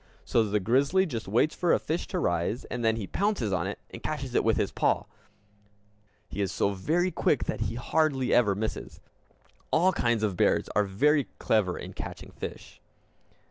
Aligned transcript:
So 0.25 0.41
the 0.43 0.59
grizzly 0.59 1.05
just 1.05 1.27
waits 1.27 1.53
for 1.53 1.71
a 1.73 1.77
fish 1.79 2.07
to 2.07 2.17
rise 2.17 2.65
and 2.71 2.83
then 2.83 2.95
he 2.95 3.05
pounces 3.05 3.53
on 3.53 3.67
it 3.67 3.77
and 3.91 4.01
catches 4.01 4.33
it 4.33 4.43
with 4.43 4.57
his 4.57 4.71
paw. 4.71 5.03
He 6.27 6.41
is 6.41 6.51
so 6.51 6.71
very 6.71 7.11
quick 7.11 7.43
that 7.43 7.61
he 7.61 7.75
hardly 7.75 8.33
ever 8.33 8.55
misses. 8.55 8.99
All 9.69 9.91
kinds 9.91 10.23
of 10.23 10.35
bears 10.35 10.67
are 10.69 10.85
very 10.85 11.25
clever 11.37 11.77
in 11.77 11.93
catching 11.93 12.31
fish. 12.31 12.81